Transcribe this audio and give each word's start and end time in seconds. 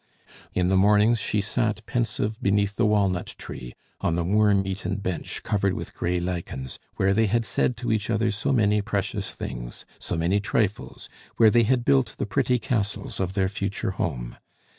In 0.55 0.69
the 0.69 0.75
mornings 0.75 1.19
she 1.19 1.41
sat 1.41 1.85
pensive 1.85 2.41
beneath 2.41 2.75
the 2.75 2.87
walnut 2.87 3.35
tree, 3.37 3.75
on 3.99 4.15
the 4.15 4.23
worm 4.23 4.65
eaten 4.65 4.95
bench 4.95 5.43
covered 5.43 5.75
with 5.75 5.93
gray 5.93 6.19
lichens, 6.19 6.79
where 6.95 7.13
they 7.13 7.27
had 7.27 7.45
said 7.45 7.77
to 7.77 7.91
each 7.91 8.09
other 8.09 8.31
so 8.31 8.51
many 8.51 8.81
precious 8.81 9.35
things, 9.35 9.85
so 9.99 10.17
many 10.17 10.39
trifles, 10.39 11.07
where 11.37 11.51
they 11.51 11.61
had 11.65 11.85
built 11.85 12.15
the 12.17 12.25
pretty 12.25 12.57
castles 12.57 13.19
of 13.19 13.33
their 13.33 13.47
future 13.47 13.91
home. 13.91 14.37